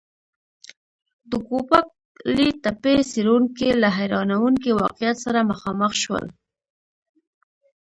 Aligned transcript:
د 1.29 1.31
ګوبک 1.47 1.87
لي 2.35 2.47
تپې 2.63 2.93
څېړونکي 3.11 3.69
له 3.81 3.89
حیرانوونکي 3.97 4.71
واقعیت 4.81 5.17
سره 5.25 5.47
مخامخ 5.51 5.91
شول. 6.03 6.25